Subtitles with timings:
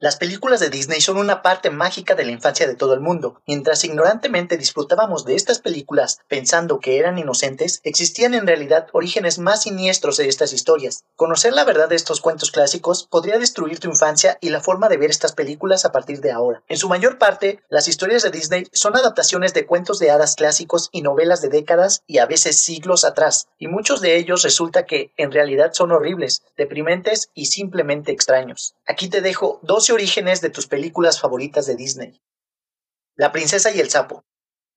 [0.00, 3.42] Las películas de Disney son una parte mágica de la infancia de todo el mundo.
[3.48, 9.64] Mientras ignorantemente disfrutábamos de estas películas pensando que eran inocentes, existían en realidad orígenes más
[9.64, 11.02] siniestros de estas historias.
[11.16, 14.98] Conocer la verdad de estos cuentos clásicos podría destruir tu infancia y la forma de
[14.98, 16.62] ver estas películas a partir de ahora.
[16.68, 20.90] En su mayor parte, las historias de Disney son adaptaciones de cuentos de hadas clásicos
[20.92, 25.10] y novelas de décadas y a veces siglos atrás, y muchos de ellos resulta que
[25.16, 28.76] en realidad son horribles, deprimentes y simplemente extraños.
[28.86, 32.22] Aquí te dejo dos orígenes de tus películas favoritas de Disney.
[33.14, 34.24] La princesa y el sapo.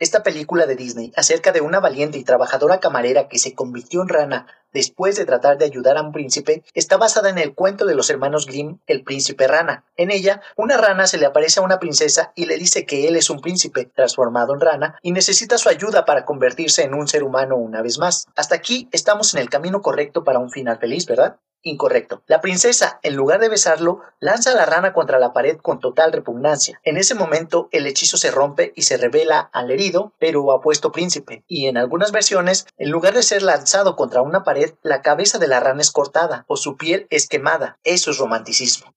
[0.00, 4.08] Esta película de Disney acerca de una valiente y trabajadora camarera que se convirtió en
[4.08, 7.94] rana después de tratar de ayudar a un príncipe está basada en el cuento de
[7.94, 9.84] los hermanos Grimm, El príncipe rana.
[9.96, 13.16] En ella, una rana se le aparece a una princesa y le dice que él
[13.16, 17.22] es un príncipe transformado en rana y necesita su ayuda para convertirse en un ser
[17.22, 18.26] humano una vez más.
[18.36, 21.38] Hasta aquí estamos en el camino correcto para un final feliz, ¿verdad?
[21.62, 22.22] Incorrecto.
[22.26, 26.10] La princesa, en lugar de besarlo, lanza a la rana contra la pared con total
[26.10, 26.80] repugnancia.
[26.84, 31.44] En ese momento, el hechizo se rompe y se revela al herido, pero apuesto príncipe.
[31.46, 35.48] Y en algunas versiones, en lugar de ser lanzado contra una pared, la cabeza de
[35.48, 37.78] la rana es cortada o su piel es quemada.
[37.84, 38.94] Eso es romanticismo.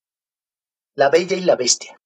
[0.94, 2.00] La Bella y la Bestia.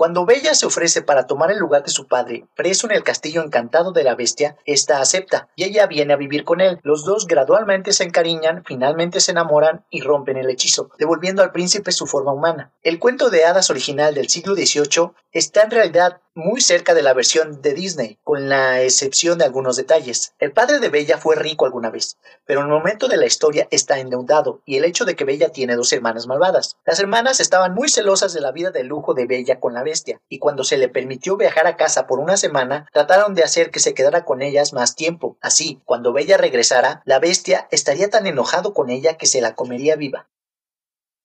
[0.00, 3.42] Cuando Bella se ofrece para tomar el lugar de su padre, preso en el castillo
[3.42, 6.80] encantado de la bestia, ésta acepta y ella viene a vivir con él.
[6.82, 11.92] Los dos gradualmente se encariñan, finalmente se enamoran y rompen el hechizo, devolviendo al príncipe
[11.92, 12.72] su forma humana.
[12.82, 17.14] El cuento de hadas original del siglo XVIII está en realidad muy cerca de la
[17.14, 20.34] versión de Disney, con la excepción de algunos detalles.
[20.38, 22.16] El padre de Bella fue rico alguna vez,
[22.46, 25.50] pero en el momento de la historia está endeudado y el hecho de que Bella
[25.50, 26.76] tiene dos hermanas malvadas.
[26.84, 30.20] Las hermanas estaban muy celosas de la vida de lujo de Bella con la bestia,
[30.28, 33.80] y cuando se le permitió viajar a casa por una semana, trataron de hacer que
[33.80, 35.36] se quedara con ellas más tiempo.
[35.40, 39.96] Así, cuando Bella regresara, la bestia estaría tan enojado con ella que se la comería
[39.96, 40.28] viva.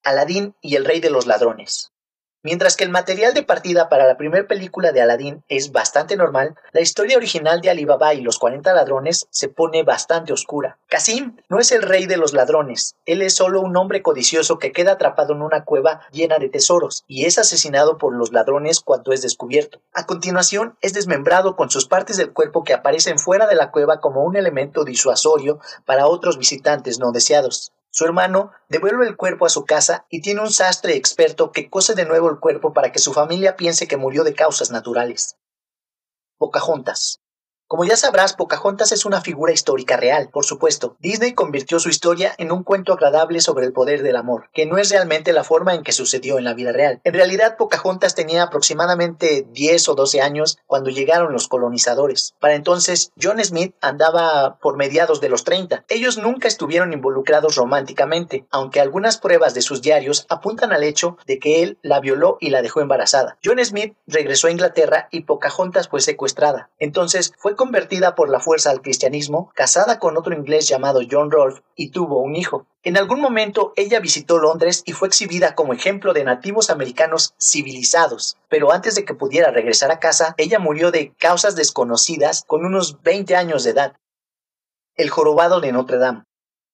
[0.04, 1.95] Aladín y el rey de los ladrones.
[2.46, 6.54] Mientras que el material de partida para la primera película de Aladdin es bastante normal,
[6.74, 10.78] la historia original de Alibaba y los 40 ladrones se pone bastante oscura.
[10.88, 14.72] Casim no es el rey de los ladrones, él es solo un hombre codicioso que
[14.72, 19.12] queda atrapado en una cueva llena de tesoros y es asesinado por los ladrones cuando
[19.12, 19.82] es descubierto.
[19.92, 24.00] A continuación es desmembrado con sus partes del cuerpo que aparecen fuera de la cueva
[24.00, 27.72] como un elemento disuasorio para otros visitantes no deseados.
[27.98, 31.96] Su hermano devuelve el cuerpo a su casa y tiene un sastre experto que cose
[31.96, 35.38] de nuevo el cuerpo para que su familia piense que murió de causas naturales.
[36.38, 37.22] Pocahontas.
[37.68, 40.96] Como ya sabrás, Pocahontas es una figura histórica real, por supuesto.
[41.00, 44.78] Disney convirtió su historia en un cuento agradable sobre el poder del amor, que no
[44.78, 47.02] es realmente la forma en que sucedió en la vida real.
[47.04, 52.36] En realidad, Pocahontas tenía aproximadamente 10 o 12 años cuando llegaron los colonizadores.
[52.40, 55.86] Para entonces, John Smith andaba por mediados de los 30.
[55.90, 61.40] Ellos nunca estuvieron involucrados románticamente, aunque algunas pruebas de sus diarios apuntan al hecho de
[61.40, 63.40] que él la violó y la dejó embarazada.
[63.44, 66.70] John Smith regresó a Inglaterra y Pocahontas fue secuestrada.
[66.78, 71.64] Entonces fue convertida por la fuerza al cristianismo, casada con otro inglés llamado John Rolfe
[71.76, 72.68] y tuvo un hijo.
[72.84, 78.38] En algún momento ella visitó Londres y fue exhibida como ejemplo de nativos americanos civilizados,
[78.50, 83.02] pero antes de que pudiera regresar a casa, ella murió de causas desconocidas con unos
[83.02, 83.94] 20 años de edad.
[84.96, 86.25] El jorobado de Notre Dame.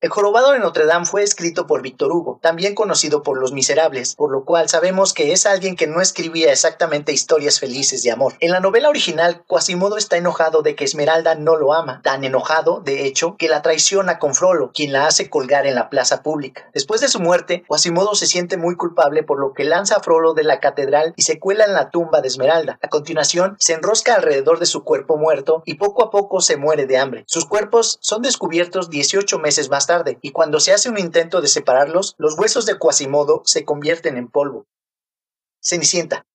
[0.02, 4.16] El jorobado de Notre Dame fue escrito por Víctor Hugo, también conocido por Los Miserables,
[4.16, 8.34] por lo cual sabemos que es alguien que no escribía exactamente historias felices de amor.
[8.40, 12.80] En la novela original, Quasimodo está enojado de que Esmeralda no lo ama, tan enojado,
[12.84, 16.68] de hecho, que la traiciona con Frollo, quien la hace colgar en la plaza pública.
[16.74, 20.34] Después de su muerte, Quasimodo se siente muy culpable por lo que lanza a Frollo
[20.34, 22.80] de la catedral y se cuela en la tumba de Esmeralda.
[22.82, 26.88] A continuación, se enrosca alrededor de su cuerpo muerto y poco a poco se muere
[26.88, 27.24] de hambre.
[27.28, 29.91] Sus cuerpos son descubiertos 18 meses más tarde
[30.22, 34.29] y cuando se hace un intento de separarlos, los huesos de Quasimodo se convierten en
[34.29, 34.66] polvo.
[35.62, 36.25] Cenicienta.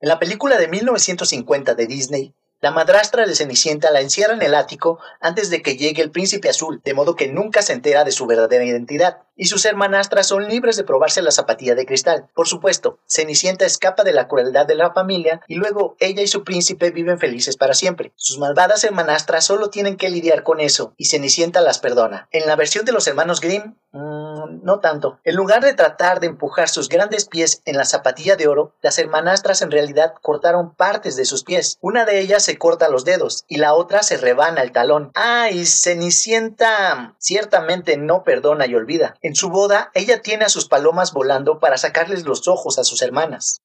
[0.00, 4.54] En la película de 1950 de Disney, la madrastra de Cenicienta la encierra en el
[4.54, 8.12] ático antes de que llegue el príncipe azul, de modo que nunca se entera de
[8.12, 12.28] su verdadera identidad, y sus hermanastras son libres de probarse la zapatilla de cristal.
[12.34, 16.44] Por supuesto, Cenicienta escapa de la crueldad de la familia y luego ella y su
[16.44, 18.12] príncipe viven felices para siempre.
[18.16, 22.28] Sus malvadas hermanastras solo tienen que lidiar con eso, y Cenicienta las perdona.
[22.30, 25.18] En la versión de los hermanos Grimm, mmm, no tanto.
[25.24, 28.98] En lugar de tratar de empujar sus grandes pies en la zapatilla de oro, las
[28.98, 31.78] hermanastras en realidad cortaron partes de sus pies.
[31.80, 35.10] Una de ellas se corta los dedos y la otra se rebana el talón.
[35.14, 37.14] ¡Ay, Cenicienta!
[37.18, 39.14] Ciertamente no perdona y olvida.
[39.22, 43.02] En su boda, ella tiene a sus palomas volando para sacarles los ojos a sus
[43.02, 43.60] hermanas.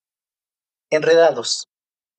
[0.92, 1.68] Enredados.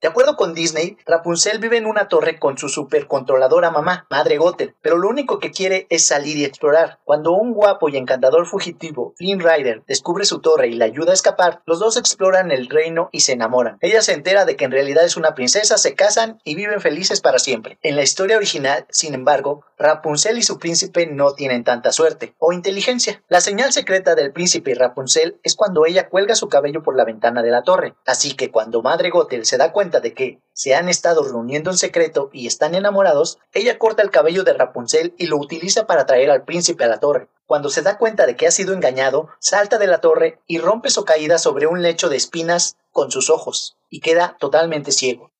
[0.00, 4.76] De acuerdo con Disney, Rapunzel vive en una torre con su supercontroladora mamá, Madre Gothel,
[4.80, 7.00] pero lo único que quiere es salir y explorar.
[7.02, 11.14] Cuando un guapo y encantador fugitivo, Flynn Rider, descubre su torre y le ayuda a
[11.14, 13.78] escapar, los dos exploran el reino y se enamoran.
[13.80, 17.20] Ella se entera de que en realidad es una princesa, se casan y viven felices
[17.20, 17.80] para siempre.
[17.82, 22.52] En la historia original, sin embargo, Rapunzel y su príncipe no tienen tanta suerte o
[22.52, 23.20] inteligencia.
[23.26, 27.04] La señal secreta del príncipe y Rapunzel es cuando ella cuelga su cabello por la
[27.04, 27.96] ventana de la torre.
[28.06, 31.79] Así que cuando Madre Gothel se da cuenta de que se han estado reuniendo en
[31.79, 36.31] secreto y están enamorados, ella corta el cabello de Rapunzel y lo utiliza para traer
[36.31, 37.29] al príncipe a la torre.
[37.46, 40.90] Cuando se da cuenta de que ha sido engañado, salta de la torre y rompe
[40.90, 45.32] su caída sobre un lecho de espinas con sus ojos, y queda totalmente ciego.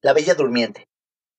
[0.00, 0.88] La Bella Durmiente.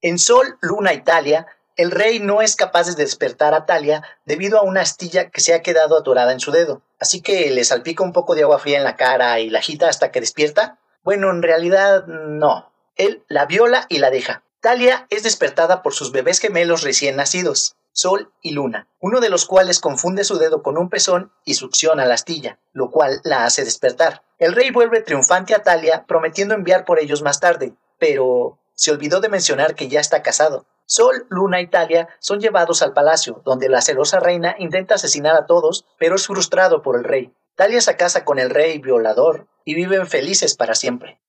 [0.01, 4.61] En Sol, Luna, Italia, el rey no es capaz de despertar a Talia debido a
[4.61, 8.13] una astilla que se ha quedado atorada en su dedo, así que le salpica un
[8.13, 10.77] poco de agua fría en la cara y la agita hasta que despierta.
[11.03, 12.71] Bueno, en realidad no.
[12.95, 14.43] Él la viola y la deja.
[14.61, 19.45] Talia es despertada por sus bebés gemelos recién nacidos, Sol y Luna, uno de los
[19.45, 23.65] cuales confunde su dedo con un pezón y succiona la astilla, lo cual la hace
[23.65, 24.23] despertar.
[24.39, 29.19] El rey vuelve triunfante a Talia, prometiendo enviar por ellos más tarde, pero se olvidó
[29.19, 30.65] de mencionar que ya está casado.
[30.85, 35.45] Sol, Luna y Talia son llevados al palacio, donde la celosa reina intenta asesinar a
[35.45, 37.33] todos, pero es frustrado por el rey.
[37.55, 41.21] Talia se casa con el rey violador y viven felices para siempre.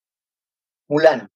[0.88, 1.30] Mulan.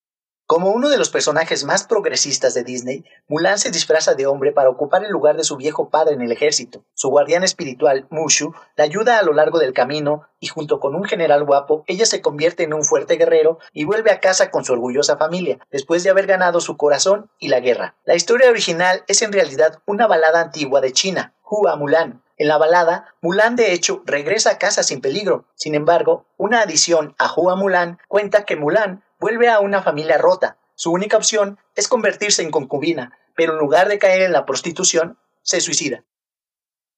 [0.47, 4.71] Como uno de los personajes más progresistas de Disney, Mulan se disfraza de hombre para
[4.71, 6.87] ocupar el lugar de su viejo padre en el ejército.
[6.95, 11.05] Su guardián espiritual, Mushu, la ayuda a lo largo del camino y junto con un
[11.05, 14.73] general guapo, ella se convierte en un fuerte guerrero y vuelve a casa con su
[14.73, 17.97] orgullosa familia, después de haber ganado su corazón y la guerra.
[18.05, 22.57] La historia original es en realidad una balada antigua de China, Hua Mulan, en la
[22.57, 25.45] balada, Mulan de hecho regresa a casa sin peligro.
[25.57, 30.57] Sin embargo, una adición a Hua Mulan cuenta que Mulan vuelve a una familia rota.
[30.77, 35.19] Su única opción es convertirse en concubina, pero en lugar de caer en la prostitución,
[35.43, 36.05] se suicida.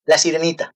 [0.05, 0.75] La sirenita.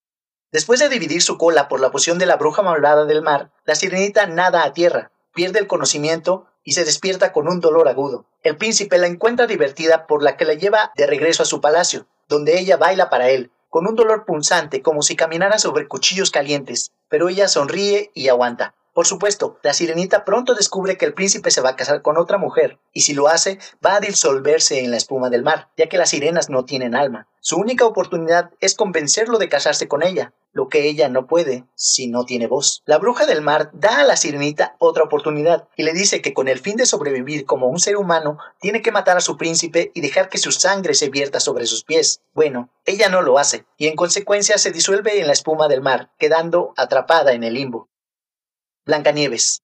[0.51, 3.75] Después de dividir su cola por la poción de la bruja malvada del mar, la
[3.75, 8.27] sirenita nada a tierra, pierde el conocimiento y se despierta con un dolor agudo.
[8.43, 12.07] El príncipe la encuentra divertida por la que la lleva de regreso a su palacio,
[12.29, 16.93] donde ella baila para él, con un dolor punzante como si caminara sobre cuchillos calientes,
[17.09, 18.73] pero ella sonríe y aguanta.
[18.95, 22.39] Por supuesto, la sirenita pronto descubre que el príncipe se va a casar con otra
[22.39, 25.99] mujer, y si lo hace, va a disolverse en la espuma del mar, ya que
[25.99, 27.27] las sirenas no tienen alma.
[27.41, 32.07] Su única oportunidad es convencerlo de casarse con ella, lo que ella no puede si
[32.07, 32.85] no tiene voz.
[32.87, 36.47] La bruja del mar da a la sirenita otra oportunidad y le dice que con
[36.47, 40.03] el fin de sobrevivir como un ser humano, tiene que matar a su príncipe y
[40.03, 42.21] dejar que su sangre se vierta sobre sus pies.
[42.33, 46.13] Bueno, ella no lo hace, y en consecuencia se disuelve en la espuma del mar,
[46.17, 47.89] quedando atrapada en el limbo.
[48.87, 49.63] Blancanieves.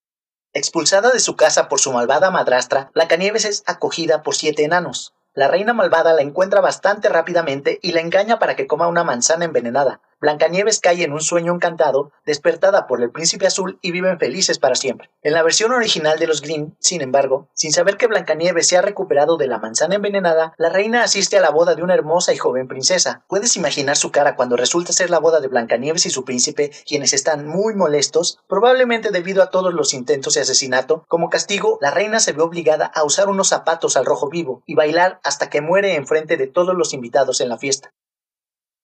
[0.54, 5.12] Expulsada de su casa por su malvada madrastra, Blancanieves es acogida por siete enanos.
[5.34, 9.44] La reina malvada la encuentra bastante rápidamente y la engaña para que coma una manzana
[9.44, 10.00] envenenada.
[10.20, 14.74] Blancanieves cae en un sueño encantado, despertada por el príncipe azul y viven felices para
[14.74, 15.10] siempre.
[15.22, 18.82] En la versión original de los Grimm, sin embargo, sin saber que Blancanieves se ha
[18.82, 22.36] recuperado de la manzana envenenada, la reina asiste a la boda de una hermosa y
[22.36, 23.24] joven princesa.
[23.28, 27.14] Puedes imaginar su cara cuando resulta ser la boda de Blancanieves y su príncipe, quienes
[27.14, 31.06] están muy molestos, probablemente debido a todos los intentos de asesinato.
[31.08, 34.74] Como castigo, la reina se ve obligada a usar unos zapatos al rojo vivo y
[34.74, 37.94] bailar hasta que muere en frente de todos los invitados en la fiesta.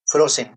[0.07, 0.57] Frozen.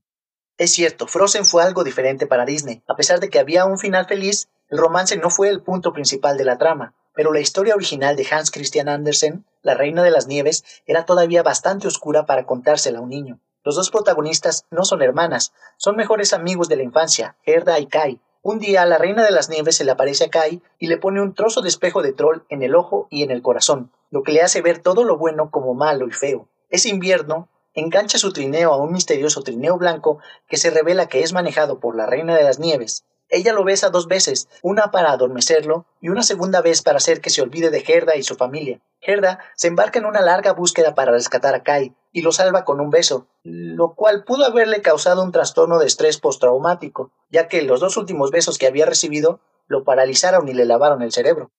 [0.60, 2.84] Es cierto, Frozen fue algo diferente para Disney.
[2.86, 6.38] A pesar de que había un final feliz, el romance no fue el punto principal
[6.38, 10.28] de la trama, pero la historia original de Hans Christian Andersen, La Reina de las
[10.28, 13.39] Nieves, era todavía bastante oscura para contársela a un niño.
[13.63, 18.20] Los dos protagonistas no son hermanas, son mejores amigos de la infancia, Gerda y Kai.
[18.42, 21.22] Un día la Reina de las Nieves se le aparece a Kai y le pone
[21.22, 24.34] un trozo de espejo de troll en el ojo y en el corazón, lo que
[24.34, 26.50] le hace ver todo lo bueno como malo y feo.
[26.70, 27.48] Ese invierno,
[27.79, 31.95] engancha su trineo a un misterioso trineo blanco que se revela que es manejado por
[31.95, 33.05] la Reina de las Nieves.
[33.31, 37.29] Ella lo besa dos veces, una para adormecerlo y una segunda vez para hacer que
[37.29, 38.81] se olvide de Gerda y su familia.
[39.01, 42.81] Gerda se embarca en una larga búsqueda para rescatar a Kai y lo salva con
[42.81, 47.79] un beso, lo cual pudo haberle causado un trastorno de estrés postraumático, ya que los
[47.79, 51.51] dos últimos besos que había recibido lo paralizaron y le lavaron el cerebro.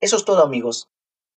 [0.00, 0.88] Eso es todo amigos.